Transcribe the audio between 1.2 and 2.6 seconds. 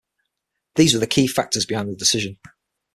factors behind the decision.